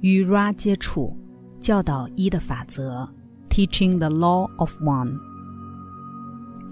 [0.00, 1.16] 与 Ra 接触，
[1.60, 3.08] 教导一的法则
[3.50, 5.18] ，Teaching the Law of One。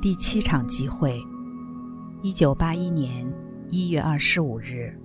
[0.01, 1.21] 第七场集会，
[2.23, 3.29] 一九八一年
[3.69, 4.97] 一月二十五日。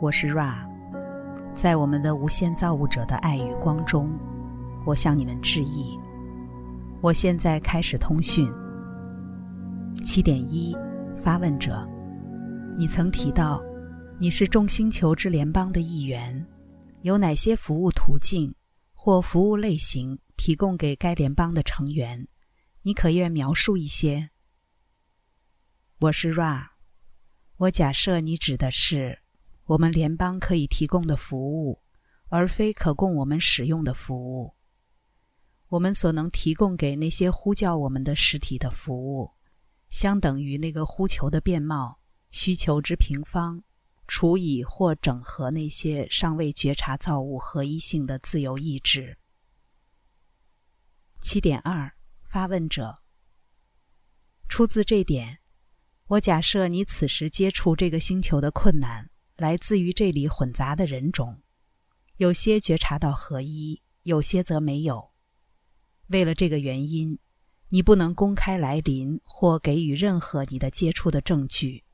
[0.00, 0.66] 我是 Ra，
[1.54, 4.08] 在我们的无限造物者的爱与光中，
[4.86, 5.98] 我向你们致意。
[7.02, 8.50] 我现在开始通讯。
[10.02, 10.74] 七点一，
[11.18, 11.86] 发问者，
[12.78, 13.62] 你曾提到。
[14.18, 16.46] 你是众星球之联邦的一员，
[17.02, 18.54] 有哪些服务途径
[18.94, 22.26] 或服务类型提供给该联邦的成员？
[22.80, 24.30] 你可愿描述一些？
[25.98, 26.68] 我是 Ra，
[27.58, 29.18] 我假设你指的是
[29.66, 31.82] 我们联邦可以提供的服务，
[32.30, 34.54] 而非可供我们使用的服务。
[35.68, 39.32] 我们所能提供给那些呼叫我们的实体的服务，
[39.90, 41.98] 相等于那个呼求的面貌
[42.30, 43.62] 需求之平方。
[44.08, 49.18] 除以或整合那些尚未觉察造物合一性的自由意志。
[51.20, 52.98] 七点二，发问者。
[54.48, 55.40] 出自这点，
[56.06, 61.42] 我假设你此时接触这个星球的困难来自于这里混杂的人种，
[62.18, 65.10] 有些觉察到合一，有些则没有。
[66.08, 67.18] 为了这个原因，
[67.70, 71.84] 你不能公开来临或给予任何你的接触的证据，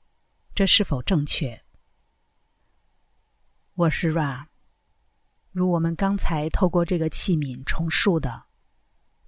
[0.54, 1.61] 这是否正确？
[3.74, 4.48] 我是 Ra，
[5.50, 8.44] 如我们刚才透过这个器皿重述的，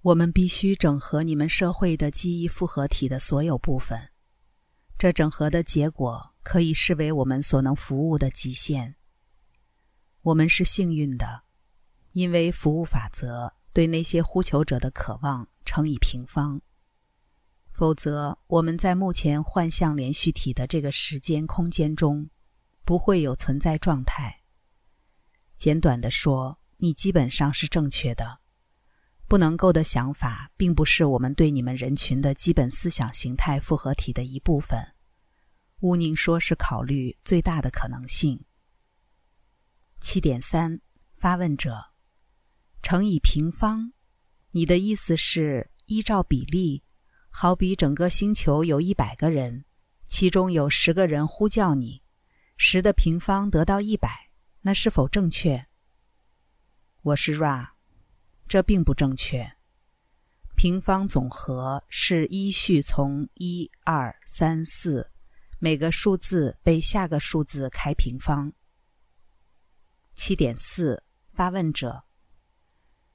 [0.03, 4.11] 我们必须整合你们社会的记忆复合体的所有部分。
[4.99, 8.97] 这整合的结果可以视为我们所能服务的极限。
[10.21, 11.41] 我们是幸运的，
[12.11, 16.61] 因为服务法则对那些呼求者的渴望乘以平方。
[17.73, 22.29] 否则，我们在目前幻象连续体的这个时间空间中。
[22.85, 24.43] 不会有存在状态。
[25.57, 28.39] 简短的说，你基本上是正确的。
[29.27, 34.79] 不能够的想法，并不是我们对你们人群的基本思想形态复合体的一部分。
[35.79, 38.45] 乌宁说是考虑最大的可能性。
[39.99, 40.79] 七点三，
[41.15, 41.93] 发问者，
[42.83, 43.93] 乘以平方，
[44.51, 46.83] 你的意思是依照比例，
[47.31, 49.65] 好比整个星球有一百个人，
[50.07, 52.04] 其中有十个人呼叫你。
[52.57, 54.29] 十的平方得到一百，
[54.61, 55.67] 那是否正确？
[57.01, 57.71] 我是 Ra，
[58.47, 59.57] 这并不正确。
[60.55, 65.11] 平方总和是依序从一、二、三、四，
[65.59, 68.53] 每个数字被下个数字开平方。
[70.15, 72.05] 七点四，发问者，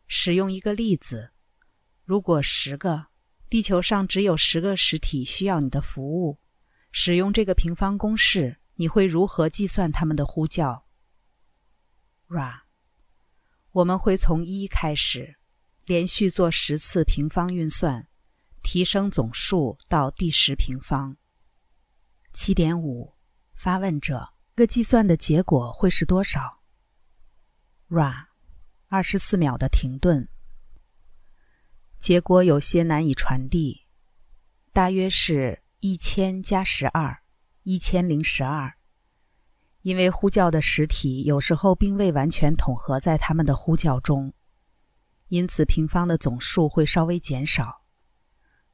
[0.07, 1.31] 使用一个例子：
[2.05, 3.07] 如果十个
[3.49, 6.39] 地球上只有十个实体需要你的服务，
[6.93, 8.59] 使用这个平方公式。
[8.81, 10.87] 你会如何计算他们的呼叫
[12.31, 12.63] ？Ra，
[13.73, 15.37] 我们会从一开始，
[15.85, 18.09] 连续做十次平方运算，
[18.63, 21.19] 提升总数到第十平方。
[22.33, 23.13] 七点五，
[23.53, 26.63] 发问者，个计算的结果会是多少
[27.91, 28.29] ？Ra，
[28.89, 30.27] 二十四秒的停顿。
[31.99, 33.83] 结果有些难以传递，
[34.73, 37.20] 大约是一千加十二。
[37.63, 38.75] 一千零十二，
[39.83, 44.33] 因为呼叫的实体有时候并未完全统合在他们的呼叫中，
[45.29, 47.83] 因此平方的总数会稍微减少，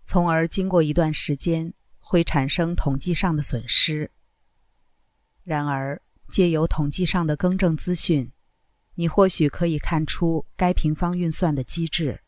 [0.07, 4.13] 从而经过一段时间会产生统计上的损失。
[5.43, 8.33] 然而，借由统计上的更正资讯，
[8.95, 12.23] 你或许可以看出该平方运算的机制。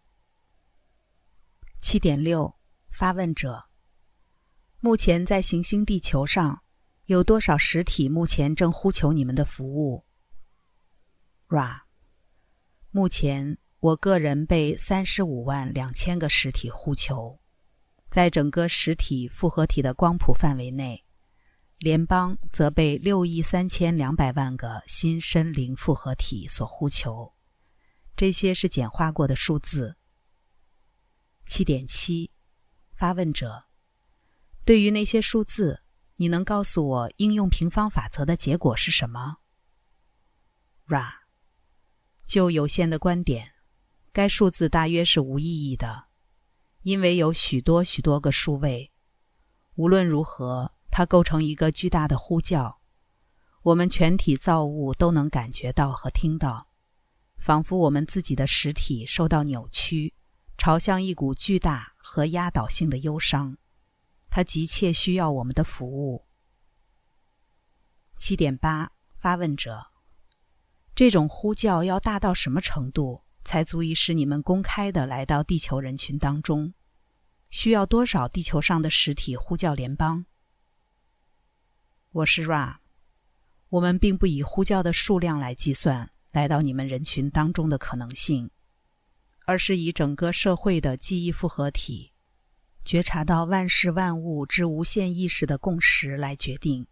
[1.81, 2.57] 七点六，
[2.91, 3.67] 发问者。
[4.81, 6.63] 目前在行星地球上，
[7.07, 10.05] 有多少实体目前正呼求你们的服务
[11.49, 11.81] ？Ra，
[12.93, 17.41] 目前我个人被三十五万两千个实体呼求，
[18.09, 21.05] 在整个实体复合体的光谱范围内，
[21.79, 27.35] 联邦则被六亿三千两百万个新身灵复合体所呼求。
[28.15, 29.97] 这些是简化过的数字。
[31.47, 32.31] 七点七，
[32.95, 33.68] 发问者。
[34.69, 35.83] 对于那些数字，
[36.17, 39.39] 你能告诉我应用平方法则的结果是什么
[40.87, 41.11] ？Ra，
[42.27, 43.53] 就有限的观点，
[44.13, 46.09] 该数字大约是无意义的，
[46.83, 48.93] 因为有许多许多个数位。
[49.77, 52.83] 无论如何，它构成一个巨大的呼叫，
[53.63, 56.69] 我们全体造物都能感觉到和听到，
[57.39, 60.13] 仿佛我们自己的实体受到扭曲，
[60.59, 63.57] 朝向一股巨大和压倒性的忧伤。
[64.31, 66.27] 他急切需要我们的服务。
[68.17, 69.87] 七点八，发问者，
[70.95, 76.75] 这种呼叫要大到什么程度，才足以使你们公开的来到地球人群当中？
[77.51, 80.27] 需要多少地球上的实体呼叫联邦？
[82.11, 82.79] 我是 Ra，
[83.69, 88.51] 我们并不以呼叫的数量来计算来到你们人群当中的可能性，
[89.47, 92.13] 而是以整个社会的记忆复合体
[92.89, 96.87] 觉察到万事万物之无限意识的共识来决定。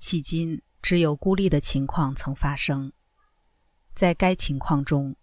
[0.00, 2.90] 迄今，只有孤立的情况曾发生。
[3.94, 5.14] 在该情况中，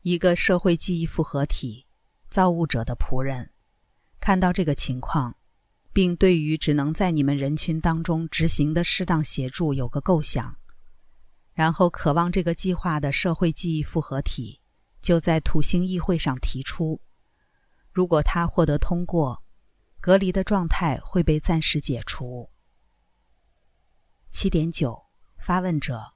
[0.00, 1.84] 一个社会记忆复合体
[2.30, 3.50] 造物者的仆人
[4.18, 5.36] 看到这个情况，
[5.92, 10.56] 并对于只能在你们人群当中执行的适当协助有个构想，
[11.52, 14.62] 然后渴望这个计划的社会记忆复合体
[15.02, 16.98] 就在土星议会上提出，
[17.96, 19.42] 如果他获得通过，
[20.02, 22.50] 隔离的状态会被暂时解除。
[24.30, 25.06] 七点九，
[25.38, 26.12] 发问者。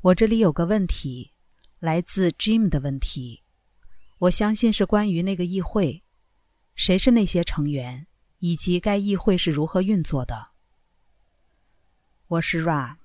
[0.00, 1.34] 我这里有个问题，
[1.78, 3.44] 来自 Jim 的问题，
[4.18, 6.02] 我相信是关于那个议会，
[6.74, 8.08] 谁是那些成员，
[8.40, 10.50] 以及该议会是如何运作的。
[12.26, 12.96] 我是 Ra。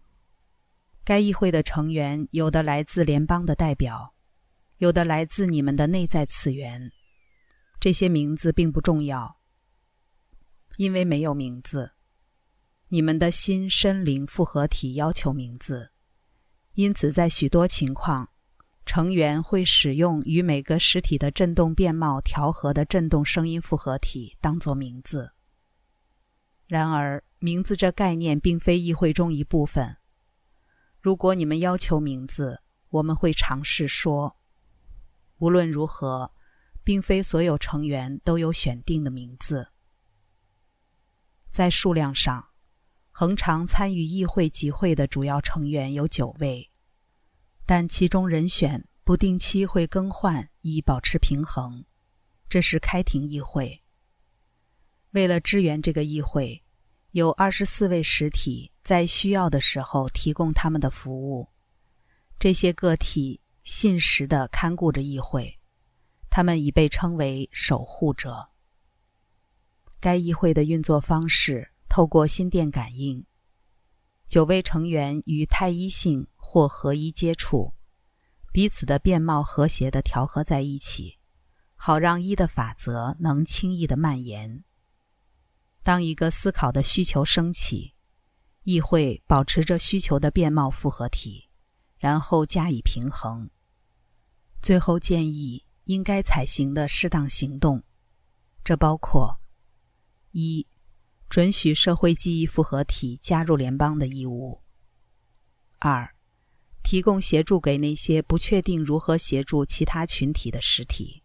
[1.03, 4.15] 该议会的成员有的来自联邦的代表，
[4.77, 6.91] 有的来自你们的内在次元。
[7.87, 9.39] 这些名字并不重要，
[10.75, 11.93] 因为没有名字。
[12.89, 15.91] 你们的心身灵复合体要求名字。
[16.73, 18.27] 因此，在许多情况，
[18.85, 25.31] 成员会使用与每个实体的振动变貌调和的振动声音复合体当做名字。
[26.65, 29.95] 然而，名字这概念并非议会中一部分。
[30.99, 34.35] 如果你们要求名字，我们会尝试说。
[35.37, 36.33] 无论如何，
[36.87, 39.73] 并非所有成员都有选定的名字。
[41.49, 42.47] 在数量上。
[43.11, 46.69] 恒常参与议会集会的主要成员有九位，
[47.65, 51.83] 但其中人选不定期会更换以保持平衡。
[52.47, 53.83] 这是开庭议会。
[55.11, 56.63] 为了支援这个议会，
[57.09, 61.49] 有二十四位实体在需要的时候提供他们的服务。
[62.37, 65.56] 这些个体信实地看顾着议会，
[66.37, 68.49] 他们已被称为守护者。
[69.99, 71.71] 该议会的运作方式。
[71.89, 73.25] 透过心电感应，
[74.27, 77.73] 九位成员与太一性或合一接触，
[78.51, 81.17] 彼此的变貌和谐地调和在一起，
[81.75, 84.63] 好让一的法则能轻易地蔓延。
[85.81, 87.95] 当一个思考的需求升起，
[88.61, 91.49] 议会保持着需求的变貌复合体，
[91.97, 93.49] 然后加以平衡，
[94.61, 97.83] 最后建议应该采行的适当行动，
[98.63, 99.39] 这包括
[100.31, 100.65] 一。
[101.29, 104.61] 准许社会记忆复合体加入联邦的义务。
[105.77, 106.15] 二，
[106.81, 111.23] 提供协助给那些不确定如何协助其他群体的实体。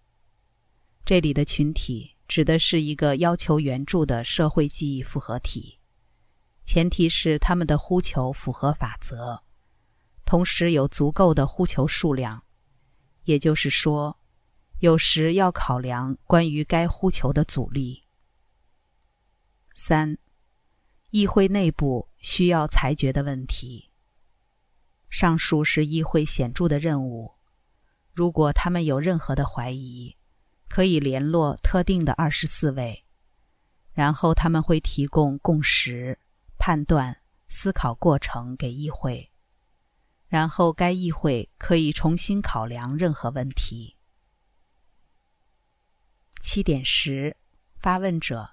[1.05, 5.79] 这里的群体指的是一个要求援助的社会记忆复合体，
[6.65, 9.45] 前提是他们的呼求符合法则，
[10.25, 12.43] 同时有足够的呼求数量。
[13.23, 14.19] 也就是说，
[14.83, 18.03] 有时要考量关于该呼求的阻力。
[19.77, 20.19] 三，
[21.11, 23.93] 议会内部需要裁决的问题。
[25.09, 27.31] 上述是议会显著的任务。
[28.13, 30.17] 如果他们有任何的怀疑，
[30.69, 33.05] 可以联络特定的二十四位，
[33.93, 36.19] 然后他们会提供共识、
[36.59, 37.17] 判断、
[37.49, 39.31] 思考过程给议会，
[40.27, 43.97] 然后该议会可以重新考量任何问题。
[46.43, 47.37] 七点十，
[47.77, 48.51] 发问者。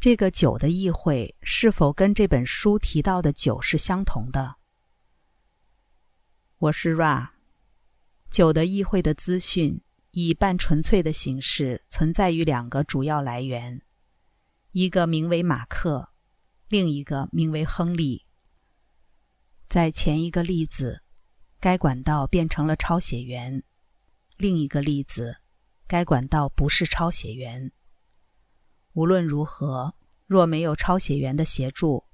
[0.00, 4.56] 这个酒的议会是否跟这本书提到的酒是相同的？
[6.58, 7.30] 我是 Ra。
[8.28, 13.80] 酒的议会的资讯以半纯粹的形式存在于两个主要来源，
[14.72, 16.10] 一个名为马克，
[16.66, 18.26] 另一个名为亨利。
[19.68, 21.04] 在前一个例子，
[21.60, 23.62] 该管道变成了抄写员；
[24.36, 25.38] 另一个例子，
[25.88, 27.72] 该管道不是抄写员。
[28.92, 29.94] 无论如何，
[30.26, 32.04] 若没有抄写员的协助，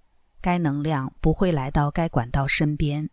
[0.41, 3.11] 该能量不会来到该管道身边。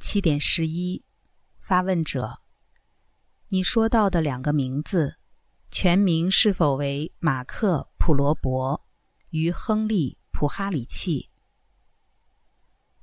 [0.00, 1.04] 七点十一，
[1.60, 2.40] 发问者，
[3.50, 5.18] 你说到的两个名字，
[5.70, 8.84] 全名是否为马克·普罗伯
[9.30, 11.30] 与亨利·普哈里契？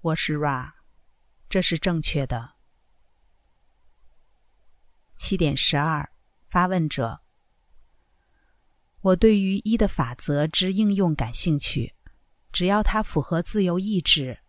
[0.01, 0.73] 我是 Ra，
[1.47, 2.54] 这是正确的。
[5.15, 6.09] 七点十二，
[6.49, 7.21] 发问者。
[9.01, 11.93] 我对于一的法则之应用感兴趣，
[12.51, 14.39] 只要它符合自由意志，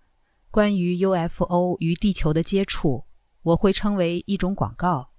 [0.51, 3.07] 关于 UFO 与地球的接触，
[3.43, 5.13] 我会称为一种广告。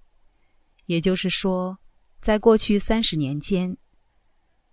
[0.86, 1.78] 也就是说，
[2.20, 3.76] 在过去三十年间，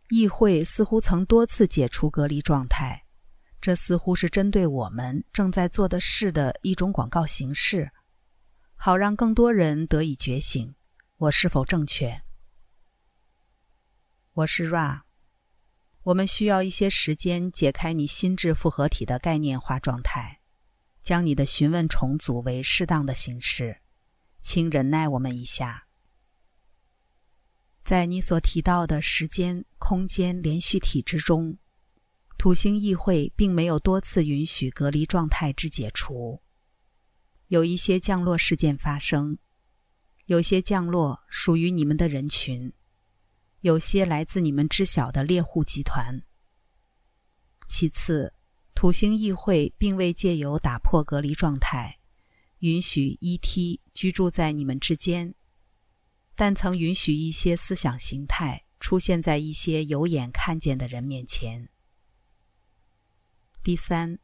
[0.10, 3.06] 议会似乎曾多次解除隔离状态，
[3.62, 7.92] 这似乎是针对我们正在做的事的一种广告形式，
[8.86, 10.76] 好让更多人得以觉醒。
[11.18, 12.22] 我是否正确？
[14.34, 15.02] 我是 Ra。
[16.04, 20.40] 我们需要一些时间解开你心智复合体的概念化状态，
[21.02, 23.82] 将你的询问重组为适当的形式。
[24.40, 25.88] 请忍耐我们一下。
[27.84, 31.58] 在你所提到的时间、空间连续体之中，
[32.38, 36.40] 土星议会并没有多次允许隔离状态之解除。
[37.48, 39.38] 有一些降落事件发生，
[40.26, 42.74] 有些降落属于你们的人群，
[43.62, 46.24] 有些来自你们知晓的猎户集团。
[47.68, 48.34] 其次，
[48.74, 52.00] 土星议会并未借由打破隔离状态，
[52.60, 55.36] 允许 ET 居住在你们之间。
[56.36, 61.70] 但曾允许一些思想形态出现在一些有眼看见的人面前。
[63.64, 64.20] 第三，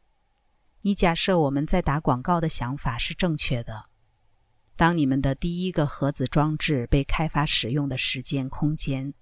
[0.83, 3.85] 你假设我们在打广告的想法是正确的。
[4.75, 9.13] 当你们的第一个核子装置被开发使用的时间空间，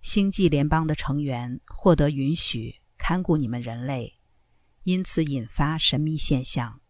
[0.00, 4.18] 星际联邦的成员获得允许看顾你们人类，
[4.84, 6.80] 因此引发神秘现象。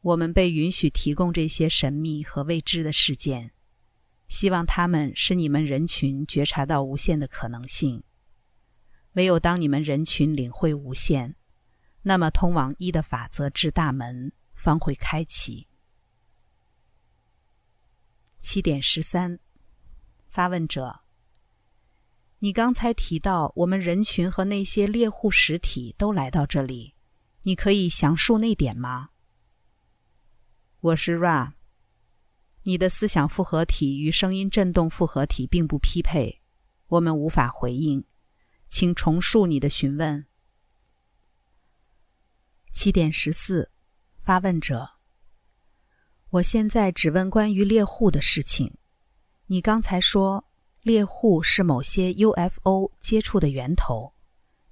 [0.00, 3.52] 我们被允许提供这些神秘和未知的事件，
[4.28, 8.04] 希望他们使你们人群觉察到无限的可能性。
[9.14, 11.34] 唯有当你们人群领会无限，
[12.06, 15.66] 那么通往一的法则之大门方会开启。
[18.40, 19.38] 七点十三，
[20.28, 21.00] 发问者：
[22.40, 26.94] 你刚才提到我们人群和那些猎户实体都来到这里，
[27.44, 29.08] 你可以详述那点吗？
[30.80, 31.54] 我是 Ra，
[32.64, 36.42] 你的思想复合体与声音振动复合体并不匹配，
[36.88, 38.04] 我们无法回应，
[38.68, 40.26] 请重述你的询问。
[42.74, 43.70] 七点十四，
[44.18, 44.90] 发问者，
[46.30, 48.76] 我现在只问关于猎户的事情。
[49.46, 50.44] 你刚才说
[50.82, 54.12] 猎户是某些 UFO 接触的源头，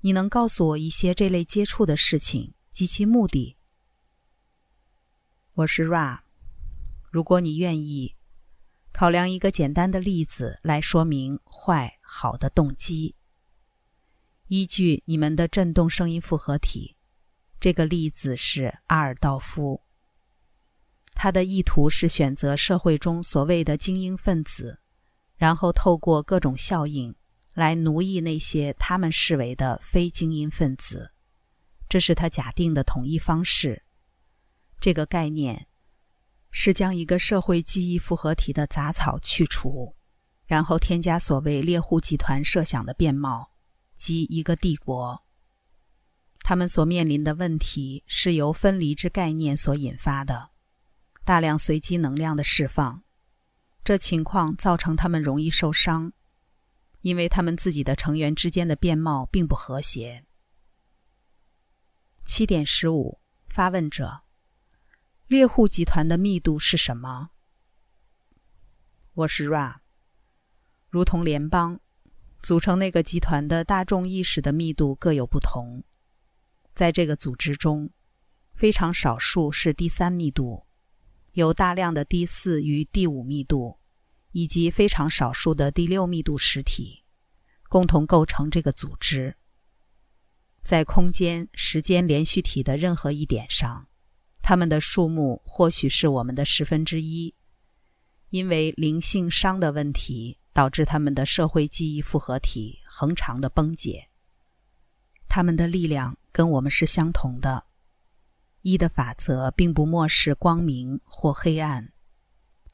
[0.01, 3.57] 你能告诉我一些这类接触的事情及其目的？
[5.55, 6.23] 我是 Ra，
[7.09, 8.17] 如果你愿意，
[8.93, 13.15] 考量一个简单的例子来说明坏好的动机。
[14.49, 16.97] 依据你们的振动声音复合体，
[17.63, 19.81] 这个例子是阿尔道夫。
[21.15, 24.81] 他的意图是选择社会中所谓的精英分子，
[25.37, 27.15] 然后透过各种效应
[27.55, 31.13] 来奴役那些他们视为的非精英分子。
[31.89, 33.85] 这是他假定的统一方式。
[34.81, 35.69] 这个概念
[36.51, 39.95] 是将一个社会记忆复合体的杂草去除，
[40.47, 43.53] 然后添加所谓猎户集团设想的面貌，
[43.95, 45.23] 即一个帝国。
[46.43, 50.51] 他们所面临的问题是由分离之概念所引发的，
[51.25, 53.03] 大量随机能量的释放。
[53.85, 56.13] 这情况造成他们容易受伤，
[57.01, 60.25] 因为他们自己的成员之间的面貌并不和谐。
[62.25, 64.23] 七点十五，发问者。
[65.29, 67.31] 猎户集团的密度是什么？
[69.15, 69.77] 我是 Ra，
[70.91, 71.81] 如同联邦
[72.43, 75.85] 组成那个集团的大众意识的密度各有不同。
[76.75, 77.91] 在这个组织中，
[78.55, 80.67] 非常少数是第三密度，
[81.33, 83.79] 有大量的第四与第五密度，
[84.33, 87.05] 以及非常少数的第六密度实体，
[87.69, 89.37] 共同构成这个组织。
[90.63, 93.89] 在空间、时间连续体的任何一点上。
[94.45, 97.33] 他们的数目或许是我们的十分之一，
[98.31, 104.09] 因为灵性伤的问题导致他们的社会记忆复合体恒长的崩解。
[105.35, 107.65] 他们的力量跟我们是相同的。
[108.61, 111.91] 一的法则并不漠视光明或黑暗，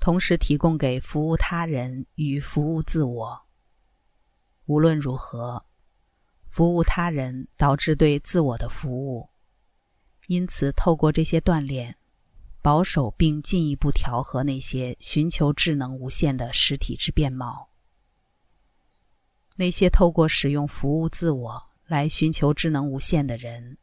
[0.00, 3.42] 同时提供给服务他人与服务自我。
[4.66, 5.66] 无论如何，
[6.48, 9.30] 服务他人导致对自我的服务。
[10.26, 11.96] 因此，透过这些锻炼，
[12.60, 17.68] 保守并进一步调和那些寻求智能无限的实体之面貌，
[19.54, 23.78] 那些透过使用服务自我来寻求智能无限的人，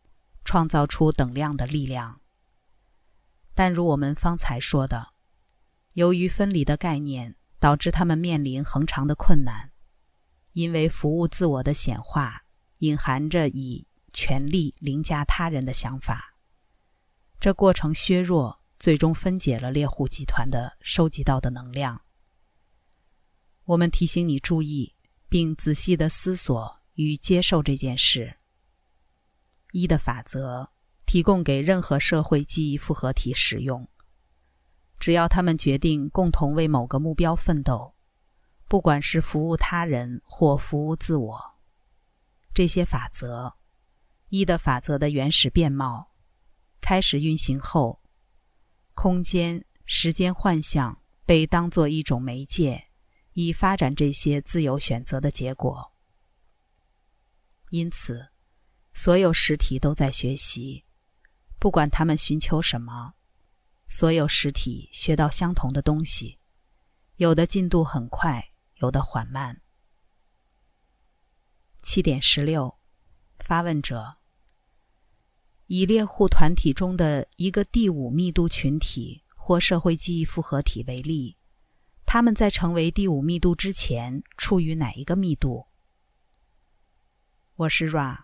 [0.45, 2.21] 创造出等量的力量。
[3.55, 5.09] 但如我们方才说的，
[5.95, 9.71] 由于分离的概念导致他们面临恒长的困难，
[10.53, 12.45] 因为服务自我的显化
[12.77, 16.35] 隐含着以权力凌驾他人的想法。
[17.39, 22.03] 这过程削弱，最终分解了猎户集团的收集到的能量。
[23.63, 24.93] 我们提醒你注意，
[25.27, 28.37] 并仔细的思索与接受这件事。
[29.71, 30.69] 一的法则
[31.05, 33.87] 提供给任何社会记忆复合体使用，
[34.99, 37.93] 只要他们决定共同为某个目标奋斗，
[38.67, 41.55] 不管是服务他人或服务自我。
[42.53, 43.53] 这些法则，
[44.29, 46.11] 一的法则的原始面貌
[46.79, 48.01] 开始运行后，
[48.93, 52.85] 空间、时间幻象被当作一种媒介，
[53.33, 55.94] 以发展这些自由选择的结果。
[57.75, 58.29] 因此。
[58.93, 60.85] 所有实体都在学习，
[61.59, 63.13] 不管他们寻求什么。
[63.87, 66.39] 所有实体学到相同的东西，
[67.17, 69.61] 有的进度很快，有的缓慢。
[71.83, 72.79] 七点十六，
[73.39, 74.17] 发问者：
[75.67, 81.37] 以猎户团体中的一个第五密度群体或社会记忆复合体为例，
[82.05, 85.67] 他们在成为第五密度之前处于哪一个密度？
[87.57, 88.23] 我是 Ra。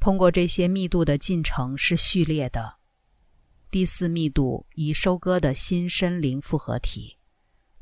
[0.00, 2.78] 通过这些密度的进程是序列的。
[3.70, 7.18] 第四密度已收割的新身灵复合体，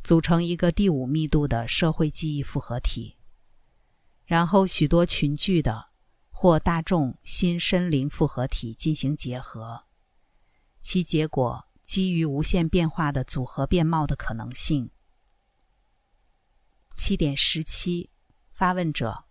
[0.03, 3.17] 组成一个第五密度的社会记忆复合体。
[4.25, 5.91] 然后许多群聚的
[6.31, 9.85] 或大众新身灵复合体进行结合，
[10.83, 14.91] 其结果基于无限变化的组合变貌的可能性。
[16.97, 18.11] 七点十七，
[18.50, 19.24] 发问者。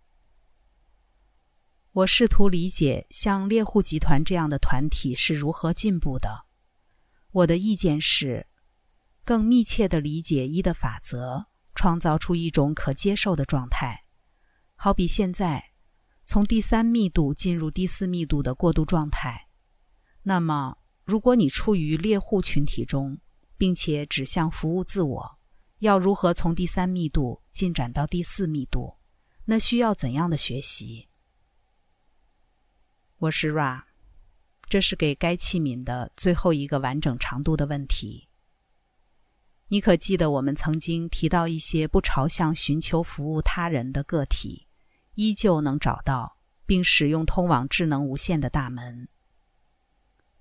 [1.94, 6.44] 我试图理解像猎户集团这样的团体是如何进步的。
[7.30, 8.48] 我的意见是，
[9.24, 14.06] 更密切地理解一的法则，创造出一种可接受的状态，
[14.74, 15.70] 好比现在
[16.26, 19.46] 从第三密度进入第四密度的过渡状态。
[20.24, 23.20] 那么，如果你处于猎户群体中，
[23.56, 25.38] 并且指向服务自我，
[25.78, 28.96] 要如何从第三密度进展到第四密度？
[29.44, 31.08] 那需要怎样的学习？
[33.20, 33.84] 我是 Ra，
[34.68, 38.28] 这是给该器皿的最后一个完整长度的问题。
[39.68, 44.66] 你可记得我们曾经提到一些不朝向寻求服务他人的个体，
[45.14, 49.08] 依旧能找到并使用通往智能无限的大门。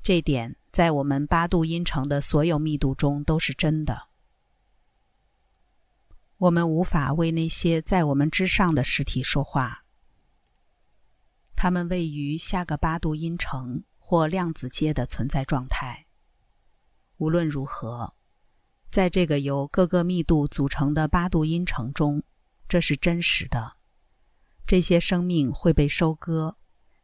[0.01, 4.07] 这点在我们八度音程的所有密度中都是真的。
[6.37, 9.82] 我们无法为那些在我们之上的实体说话。
[11.63, 16.07] 它们位于下个八度音程或量子阶的存在状态。
[17.19, 18.13] 无论如何，
[18.89, 22.21] 在这个由各个密度组成的八度音程中，
[22.67, 23.77] 这是真实的。
[24.67, 26.57] 这些生命会被收割，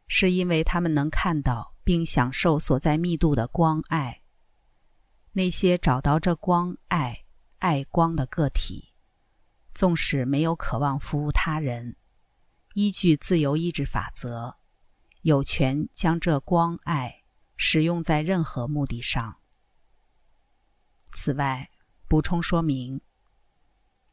[0.06, 4.20] 是因为他们能看到并享受所在密度的光爱。
[5.32, 7.24] 那些找到这光爱、
[7.60, 8.92] 爱光的个体，
[9.72, 11.96] 纵使没有渴望服务他人。
[12.74, 14.58] 依据自由意志法则，
[15.22, 17.24] 有权将这光爱
[17.56, 19.38] 使用在任何目的上。
[21.12, 21.70] 此外，
[22.08, 23.00] 补充说明：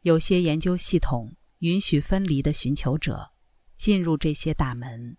[0.02, 3.32] 有些研究系统允许分离的寻求者
[3.76, 5.18] 进入这些大门。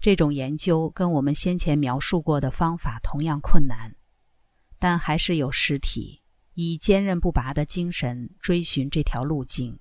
[0.00, 3.96] 这种研究跟我们先前描述过的方法同样困难，
[4.78, 6.22] 但还是有实体
[6.52, 9.80] 以坚韧不拔的精神追寻这条路径。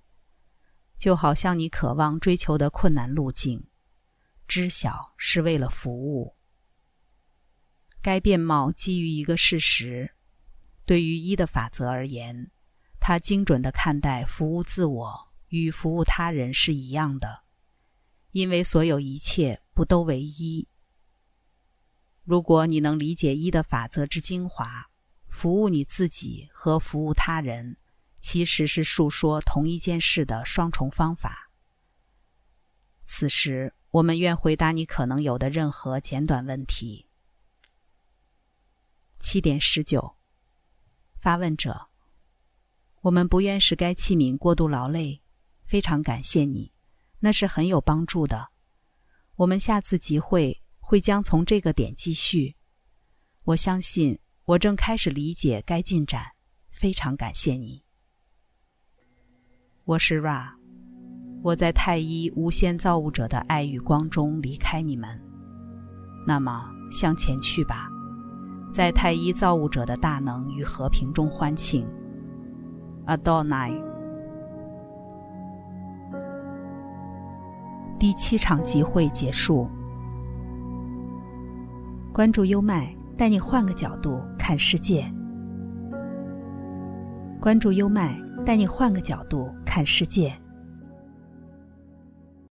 [1.04, 3.66] 就好像你渴望追求的困难路径，
[4.48, 6.38] 知晓是为了服务。
[8.02, 10.16] 该面貌基于一个事实：
[10.86, 12.50] 对于一的法则而言，
[13.02, 17.44] 它精准地看待服务自我与服务他人是一样的，
[18.32, 20.70] 因为所有一切不都为一。
[22.24, 24.90] 如果你能理解一的法则之精华，
[25.28, 27.76] 服务你自己和服务他人。
[28.24, 31.52] 其实是述说同一件事的双重方法。
[33.04, 37.10] 此时，我们愿回答你可能有的任何简短问题。
[39.20, 40.16] 七点十九，
[41.18, 41.90] 发问者：
[43.02, 45.22] 我们不愿使该器皿过度劳累，
[45.66, 46.72] 非常感谢你，
[47.20, 48.52] 那是很有帮助的。
[49.36, 52.56] 我们下次集会会将从这个点继续。
[53.44, 56.36] 我相信我正开始理解该进展，
[56.70, 57.83] 非常感谢你。
[59.86, 60.46] 我是 Ra，
[61.42, 65.22] 我在太一无限造物者的爱与光中离开你们。
[66.26, 67.90] 那么向前去吧，
[68.72, 71.86] 在太一造物者的大能与和平中欢庆。
[73.08, 73.78] Adonai。
[78.00, 79.68] 第七场集会结束。
[82.14, 85.14] 关注优麦，带你换个角度看世界。
[87.42, 90.43] 关注优麦，带你换个角度看世界。